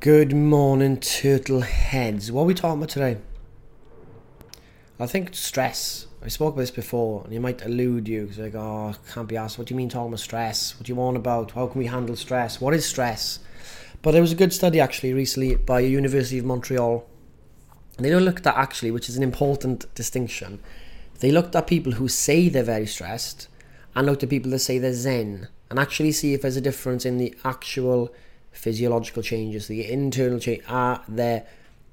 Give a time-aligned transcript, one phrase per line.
[0.00, 2.30] Good morning, turtle heads.
[2.30, 3.16] What are we talking about today?
[5.00, 6.06] I think stress.
[6.22, 9.38] I spoke about this before, and you might elude you because like, oh, can't be
[9.38, 9.56] asked.
[9.56, 10.76] What do you mean talking about stress?
[10.76, 11.52] What do you want about?
[11.52, 12.60] How can we handle stress?
[12.60, 13.38] What is stress?
[14.02, 17.08] But there was a good study actually recently by University of Montreal,
[17.96, 20.60] and they looked at actually, which is an important distinction.
[21.20, 23.48] They looked at people who say they're very stressed,
[23.94, 27.06] and looked at people that say they're zen, and actually see if there's a difference
[27.06, 28.12] in the actual
[28.56, 30.62] physiological changes, the internal change.
[30.68, 31.46] Are there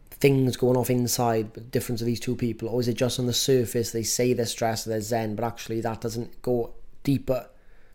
[0.09, 3.25] things going off inside, the difference of these two people, or is it just on
[3.25, 6.73] the surface they say they're stressed, they're zen, but actually that doesn't go
[7.03, 7.47] deeper?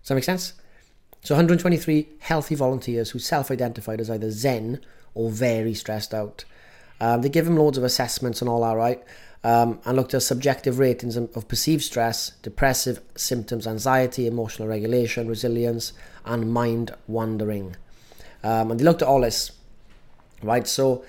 [0.03, 0.53] Does that make sense?
[1.23, 4.81] So 123 healthy volunteers who self-identified as either zen
[5.15, 6.45] or very stressed out.
[7.01, 9.03] Um, they give them loads of assessments and all that, right?
[9.45, 15.93] Um, and looked at subjective ratings of perceived stress, depressive symptoms, anxiety, emotional regulation, resilience,
[16.25, 17.77] and mind wandering.
[18.43, 19.53] Um, and they looked at all this,
[20.43, 20.67] right?
[20.67, 21.05] So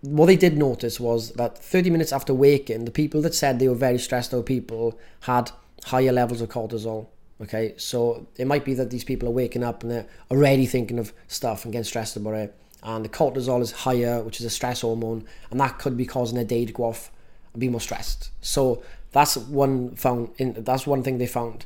[0.00, 3.68] what they did notice was that 30 minutes after waking, the people that said they
[3.68, 5.50] were very stressed out people had
[5.84, 7.08] higher levels of cortisol.
[7.40, 10.98] Okay, so it might be that these people are waking up and they're already thinking
[10.98, 14.50] of stuff and getting stressed about it, and the cortisol is higher, which is a
[14.50, 17.12] stress hormone, and that could be causing their day to go off
[17.52, 18.30] and be more stressed.
[18.40, 20.30] So that's one found.
[20.38, 21.64] In, that's one thing they found.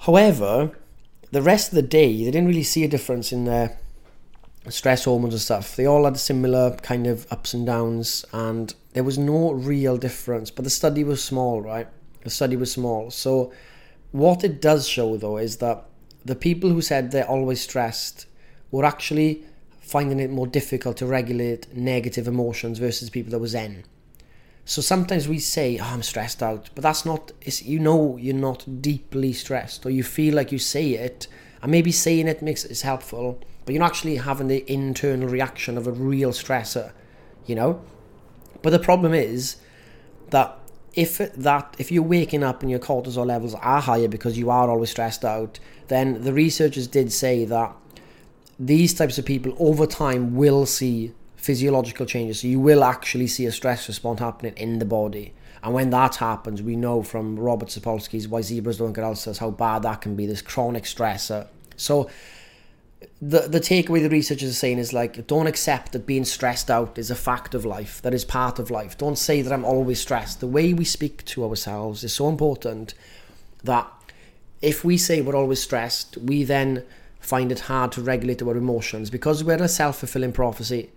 [0.00, 0.72] However,
[1.30, 3.78] the rest of the day, they didn't really see a difference in their
[4.68, 5.76] stress hormones and stuff.
[5.76, 10.50] They all had similar kind of ups and downs, and there was no real difference.
[10.50, 11.88] But the study was small, right?
[12.24, 13.10] The study was small.
[13.10, 13.52] So,
[14.12, 15.84] what it does show though is that
[16.24, 18.26] the people who said they're always stressed
[18.70, 19.44] were actually
[19.80, 23.84] finding it more difficult to regulate negative emotions versus people that were zen.
[24.68, 28.34] So sometimes we say, oh, I'm stressed out, but that's not, it's, you know, you're
[28.34, 31.26] not deeply stressed, or you feel like you say it,
[31.62, 35.78] and maybe saying it makes is helpful, but you're not actually having the internal reaction
[35.78, 36.92] of a real stressor,
[37.46, 37.82] you know?
[38.60, 39.56] But the problem is
[40.28, 40.58] that
[40.92, 44.68] if that if you're waking up and your cortisol levels are higher because you are
[44.68, 47.74] always stressed out, then the researchers did say that
[48.58, 52.40] these types of people over time will see physiological changes.
[52.40, 55.32] So you will actually see a stress response happening in the body.
[55.62, 59.50] And when that happens, we know from Robert Sapolsky's Why Zebras Don't Get Ulcers how
[59.50, 61.46] bad that can be, this chronic stressor.
[61.76, 62.10] So
[63.22, 66.98] the the takeaway the researchers are saying is like don't accept that being stressed out
[66.98, 68.98] is a fact of life, that is part of life.
[68.98, 70.40] Don't say that I'm always stressed.
[70.40, 72.94] The way we speak to ourselves is so important
[73.62, 73.86] that
[74.60, 76.84] if we say we're always stressed, we then
[77.20, 80.90] find it hard to regulate our emotions because we're a self-fulfilling prophecy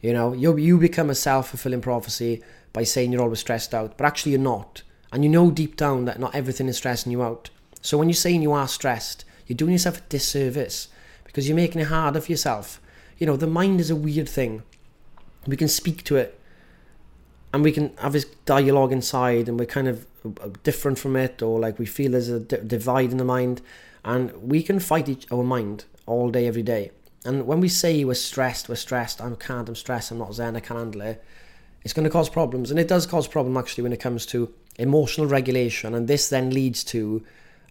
[0.00, 3.96] you know, you you become a self fulfilling prophecy by saying you're always stressed out,
[3.96, 4.82] but actually you're not.
[5.12, 7.50] And you know deep down that not everything is stressing you out.
[7.82, 10.88] So when you're saying you are stressed, you're doing yourself a disservice
[11.24, 12.80] because you're making it harder for yourself.
[13.18, 14.62] You know, the mind is a weird thing.
[15.46, 16.40] We can speak to it
[17.52, 21.42] and we can have this dialogue inside and we're kind of uh, different from it
[21.42, 23.60] or like we feel there's a divide in the mind
[24.04, 26.90] and we can fight each, our mind all day, every day.
[27.24, 30.56] And when we say we're stressed, we're stressed, I'm can't, I'm stressed, I'm not zen,
[30.56, 31.22] I can't handle it,
[31.82, 32.70] it's going to cause problems.
[32.70, 35.94] And it does cause problem actually when it comes to emotional regulation.
[35.94, 37.24] And this then leads to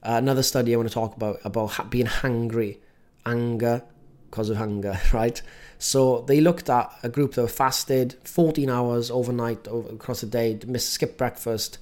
[0.04, 2.80] uh, another study I want to talk about, about being hungry,
[3.26, 3.84] anger
[4.30, 5.42] because of hunger, right?
[5.80, 10.60] So they looked at a group that fasted 14 hours overnight over, across the day,
[10.68, 11.78] missed, skip breakfast.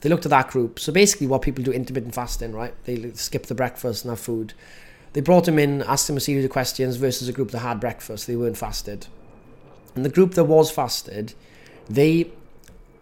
[0.00, 0.78] They looked at that group.
[0.78, 2.74] So basically, what people do intermittent fasting, right?
[2.84, 4.54] They skip the breakfast and have food.
[5.18, 7.80] They brought him in, asked him a series of questions versus a group that had
[7.80, 8.28] breakfast.
[8.28, 9.08] They weren't fasted.
[9.96, 11.34] And the group that was fasted,
[11.90, 12.30] they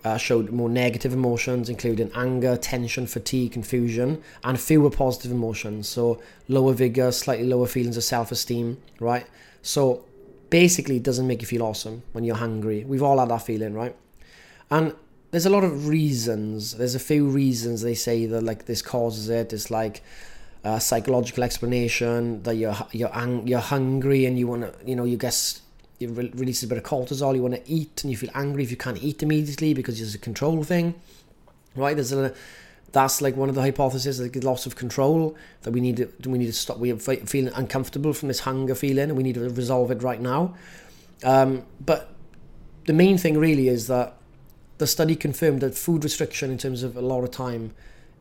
[0.02, 5.90] uh, showed more negative emotions, including anger, tension, fatigue, confusion, and fewer positive emotions.
[5.90, 9.26] So lower vigor, slightly lower feelings of self-esteem, right?
[9.60, 10.06] So
[10.48, 12.82] basically, it doesn't make you feel awesome when you're hungry.
[12.84, 13.94] We've all had that feeling, right?
[14.70, 14.94] And
[15.32, 16.78] there's a lot of reasons.
[16.78, 19.52] There's a few reasons they say that like this causes it.
[19.52, 20.02] It's like
[20.66, 25.04] uh, psychological explanation that you're you're ang- you're hungry and you want to you know
[25.04, 25.60] you guess
[25.98, 28.62] you re- release a bit of cortisol you want to eat and you feel angry
[28.62, 30.94] if you can't eat immediately because it's a control thing
[31.76, 31.94] right?
[31.94, 32.34] There's a
[32.92, 36.38] that's like one of the hypotheses like loss of control that we need to we
[36.38, 39.90] need to stop we're feeling uncomfortable from this hunger feeling and we need to resolve
[39.90, 40.54] it right now.
[41.22, 42.12] Um, but
[42.86, 44.14] the main thing really is that
[44.78, 47.74] the study confirmed that food restriction in terms of a lot of time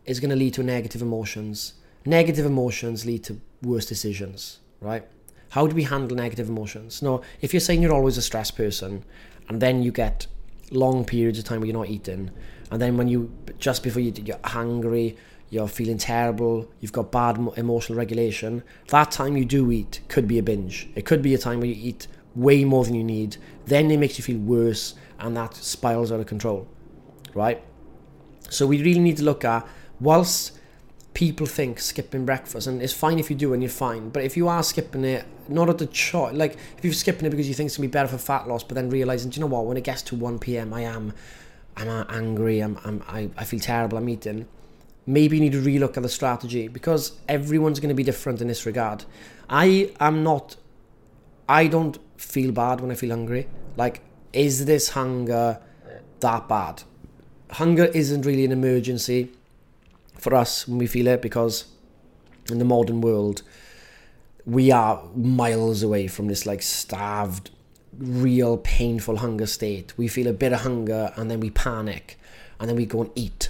[0.06, 1.74] is going to lead to negative emotions
[2.06, 5.07] negative emotions lead to worse decisions, right?
[5.50, 7.02] How do we handle negative emotions?
[7.02, 9.04] No, if you're saying you're always a stress person
[9.50, 10.28] and then you get
[10.72, 12.31] long periods of time where you're not eating,
[12.72, 15.16] and then when you just before you you're hungry,
[15.50, 20.40] you're feeling terrible, you've got bad emotional regulation, that time you do eat could be
[20.40, 20.90] a binge.
[20.96, 23.38] It could be a time where you eat way more than you need.
[23.66, 26.68] Then it makes you feel worse and that spirals out of control,
[27.34, 27.63] right?
[28.50, 29.68] So we really need to look at
[30.00, 30.55] whilst
[31.16, 34.38] people think skipping breakfast, and it's fine if you do and you're fine, but if
[34.38, 37.56] you are skipping it, not at the choice, like if you're skipping it because you
[37.56, 39.66] think it's gonna be better for fat loss, but then realizing, do you know what,
[39.66, 41.14] when it gets to 1 p.m., I am,
[41.76, 44.48] I'm angry, I'm, I'm, I, I feel terrible, I'm eating
[45.06, 48.48] maybe you need to relook at the strategy because everyone's going to be different in
[48.48, 49.06] this regard.
[49.50, 50.56] I am not,
[51.48, 53.48] I don't feel bad when I feel hungry.
[53.78, 54.02] Like,
[54.34, 55.60] is this hunger
[56.20, 56.84] that bad?
[57.52, 59.32] Hunger isn't really an emergency
[60.18, 61.66] for us when we feel it because
[62.50, 63.42] in the modern world,
[64.46, 67.50] we are miles away from this like starved,
[67.98, 69.98] real painful hunger state.
[69.98, 72.20] We feel a bit of hunger and then we panic
[72.60, 73.50] and then we go and eat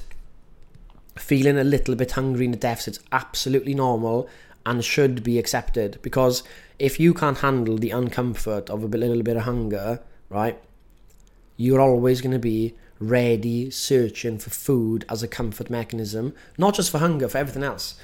[1.18, 4.28] feeling a little bit hungry in the deficit's absolutely normal
[4.66, 6.44] and should be accepted because
[6.80, 10.60] if you can't handle the uncomfort of a little bit of hunger, right,
[11.56, 16.92] you're always going to be ready searching for food as a comfort mechanism, not just
[16.92, 17.95] for hunger, for everything else.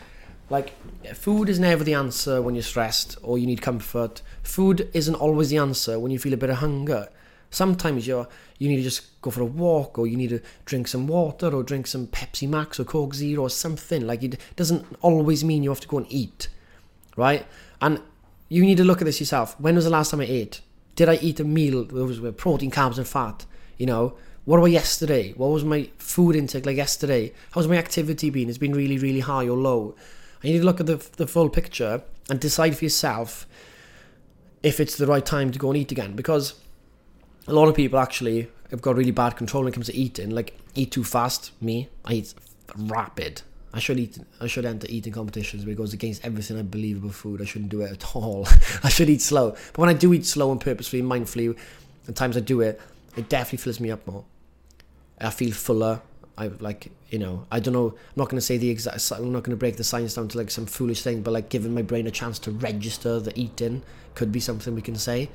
[0.50, 0.74] Like,
[1.16, 4.22] food is never the answer when you're stressed or you need comfort.
[4.44, 7.08] Food isn't always the answer when you feel a bit of hunger.
[7.52, 8.28] Sometimes you're
[8.60, 11.48] you need to just go for a walk or you need to drink some water
[11.48, 14.06] or drink some Pepsi Max or Coke Zero or something.
[14.06, 16.48] Like it doesn't always mean you have to go and eat,
[17.18, 17.46] right?
[17.82, 18.02] And
[18.50, 19.60] you need to look at this yourself.
[19.60, 20.62] When was the last time I ate?
[20.96, 23.46] Did I eat a meal with protein, carbs, and fat?
[23.78, 24.14] You know,
[24.52, 25.32] what about yesterday?
[25.38, 27.32] What was my food intake like yesterday?
[27.52, 28.50] How's my activity been?
[28.50, 29.96] It's been really, really high or low.
[30.42, 33.48] And you need to look at the, the full picture and decide for yourself
[34.62, 36.18] if it's the right time to go and eat again.
[36.18, 36.56] Because
[37.48, 40.32] a lot of people actually have got really bad control when it comes to eating.
[40.32, 41.54] Like eat too fast.
[41.62, 42.34] Me, I eat
[42.76, 43.44] rapid.
[43.74, 44.20] I should eat.
[44.42, 47.42] I should enter eating competitions but it goes against everything I believe about food.
[47.42, 48.46] I shouldn't do it at all.
[48.84, 49.52] I should eat slow.
[49.52, 51.58] But when I do eat slow and purposefully, mindfully,
[52.06, 52.82] the times I do it,
[53.16, 54.26] it definitely fills me up more.
[55.22, 56.02] I feel fuller.
[56.38, 57.46] I like you know.
[57.52, 57.90] I don't know.
[57.90, 59.12] I'm not going to say the exact.
[59.12, 61.22] I'm not going to break the science down to like some foolish thing.
[61.22, 63.84] But like giving my brain a chance to register the eating
[64.16, 65.30] could be something we can say.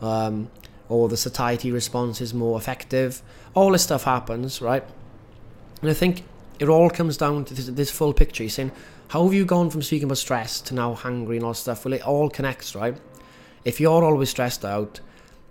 [0.00, 0.50] Um,
[0.88, 3.22] or the satiety response is more effective.
[3.54, 4.84] All this stuff happens, right?
[5.82, 6.24] And I think
[6.58, 8.42] it all comes down to this, this full picture.
[8.42, 8.72] You're saying,
[9.08, 11.84] how have you gone from speaking about stress to now hungry and all stuff?
[11.84, 12.96] Well, it all connects, right?
[13.64, 15.00] If you're always stressed out,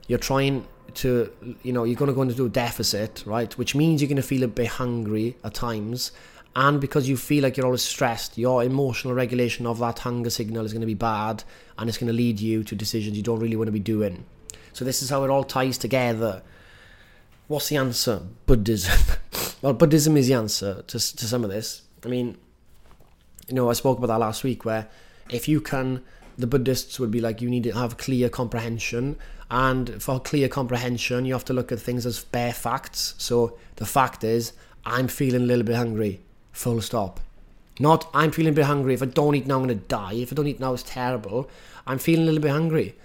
[0.07, 1.31] you're trying to,
[1.63, 3.55] you know, you're going to go into a deficit, right?
[3.57, 6.11] Which means you're going to feel a bit hungry at times.
[6.55, 10.65] And because you feel like you're always stressed, your emotional regulation of that hunger signal
[10.65, 11.43] is going to be bad
[11.77, 14.25] and it's going to lead you to decisions you don't really want to be doing.
[14.73, 16.41] So this is how it all ties together.
[17.47, 18.21] What's the answer?
[18.45, 18.99] Buddhism.
[19.61, 21.83] well, Buddhism is the answer to, to some of this.
[22.03, 22.37] I mean,
[23.47, 24.87] you know, I spoke about that last week where
[25.29, 26.03] if you can,
[26.37, 29.17] the Buddhists would be like, you need to have clear comprehension.
[29.49, 33.15] And for clear comprehension, you have to look at things as bare facts.
[33.17, 34.53] So the fact is,
[34.85, 36.21] I'm feeling a little bit hungry.
[36.51, 37.19] Full stop.
[37.79, 38.93] Not, I'm feeling a bit hungry.
[38.93, 40.13] If I don't eat now, I'm going to die.
[40.13, 41.49] If I don't eat now, it's terrible.
[41.85, 42.95] I'm feeling a little bit hungry.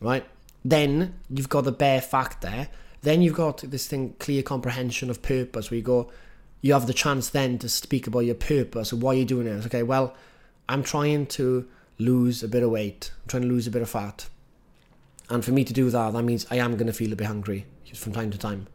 [0.00, 0.24] Right?
[0.64, 2.68] Then you've got the bare fact there.
[3.02, 6.10] Then you've got this thing, clear comprehension of purpose, where you go,
[6.60, 9.66] you have the chance then to speak about your purpose why are you're doing it.
[9.66, 10.14] Okay, well,
[10.68, 11.66] I'm trying to
[12.04, 13.10] lose a bit of weight.
[13.22, 14.28] I'm trying to lose a bit of fat.
[15.28, 17.26] And for me to do that, that means I am going to feel a bit
[17.26, 18.66] hungry Just from time to time.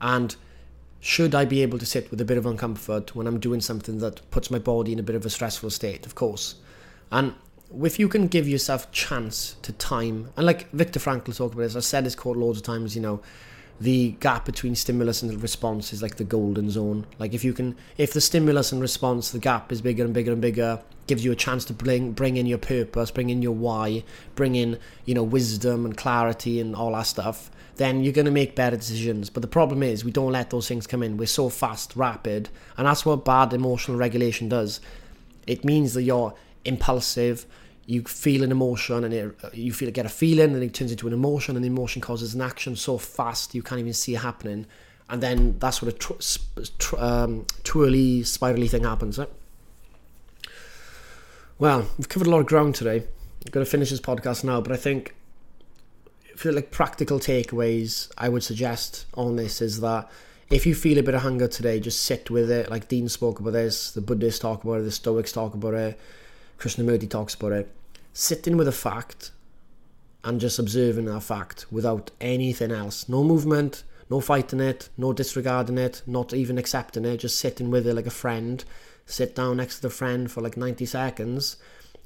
[0.00, 0.34] And
[1.00, 3.98] should I be able to sit with a bit of uncomfort when I'm doing something
[3.98, 6.06] that puts my body in a bit of a stressful state?
[6.06, 6.56] Of course.
[7.12, 7.34] And
[7.82, 11.76] if you can give yourself chance to time, and like Viktor Frankl talked about this,
[11.76, 13.20] I've said this quote loads of times, you know,
[13.80, 17.06] the gap between stimulus and response is like the golden zone.
[17.18, 20.32] Like if you can, if the stimulus and response, the gap is bigger and bigger
[20.32, 23.52] and bigger, gives you a chance to bring bring in your purpose, bring in your
[23.52, 24.04] why,
[24.34, 27.50] bring in you know wisdom and clarity and all that stuff.
[27.76, 29.30] Then you're going to make better decisions.
[29.30, 31.16] But the problem is we don't let those things come in.
[31.16, 34.80] We're so fast, rapid, and that's what bad emotional regulation does.
[35.46, 37.46] It means that you're impulsive
[37.86, 41.06] you feel an emotion and it, you feel get a feeling and it turns into
[41.06, 44.20] an emotion and the emotion causes an action so fast you can't even see it
[44.20, 44.66] happening.
[45.08, 49.30] And then that sort of tw- tw- um, twirly spirally thing happens right?
[51.58, 52.96] well we've covered a lot of ground today.
[52.98, 55.14] I'm going to finish this podcast now but i think
[56.34, 60.10] for like practical takeaways i would suggest on this is that
[60.50, 62.70] if you feel a bit of hunger today just sit with it.
[62.70, 66.00] Like dean spoke about this the buddhists talk about it the stoics talk about it
[66.58, 67.70] Krishnamurti talks about it.
[68.12, 69.32] Sitting with a fact
[70.22, 73.08] and just observing that fact without anything else.
[73.08, 77.86] No movement, No fighting it, no disregarding it, not even accepting it, just sitting with
[77.86, 78.64] it like a friend.
[79.06, 81.56] Sit down next to the friend for like 90 seconds.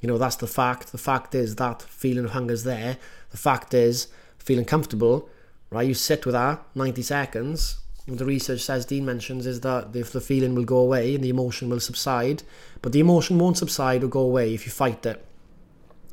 [0.00, 0.92] You know, that's the fact.
[0.92, 2.98] The fact is that feeling of hunger is there.
[3.30, 5.28] The fact is feeling comfortable,
[5.70, 5.86] right?
[5.86, 7.78] You sit with that 90 seconds.
[8.16, 11.28] The research says, Dean mentions, is that if the feeling will go away and the
[11.28, 12.42] emotion will subside,
[12.80, 15.22] but the emotion won't subside or go away if you fight it.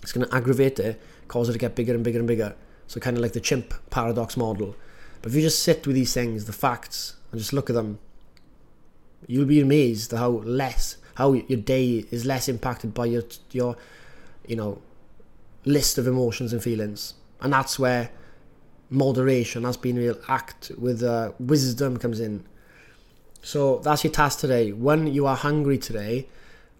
[0.01, 2.53] It's going to aggravate it, cause it to get bigger and bigger and bigger.
[2.87, 4.75] So kind of like the chimp paradox model.
[5.21, 7.99] But if you just sit with these things, the facts, and just look at them,
[9.25, 13.77] you'll be amazed at how less, how your day is less impacted by your your,
[14.45, 14.81] you know,
[15.63, 17.15] list of emotions and feelings.
[17.41, 18.11] And that's where
[18.89, 22.46] moderation, that's being real act with uh, wisdom comes in.
[23.42, 24.72] So that's your task today.
[24.72, 26.27] When you are hungry today,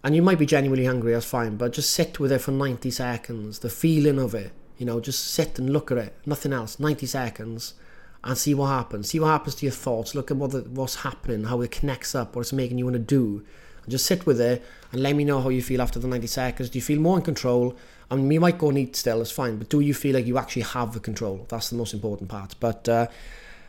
[0.02, 2.90] and you might be genuinely hungry, that's fine, but just sit with it for 90
[2.90, 3.58] seconds.
[3.58, 7.06] The feeling of it, you know, just sit and look at it, nothing else, 90
[7.06, 7.74] seconds,
[8.22, 9.10] and see what happens.
[9.10, 10.14] See what happens to your thoughts.
[10.14, 12.94] Look at what the, what's happening, how it connects up, what it's making you want
[12.94, 13.44] to do.
[13.88, 16.70] Just sit with it and let me know how you feel after the 90 seconds.
[16.70, 17.76] Do you feel more in control?
[18.10, 20.26] I mean, you might go and eat still, it's fine, but do you feel like
[20.26, 21.46] you actually have the control?
[21.48, 22.54] That's the most important part.
[22.60, 23.06] But uh,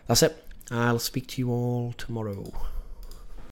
[0.06, 0.44] that's it.
[0.70, 2.52] I'll speak to you all tomorrow.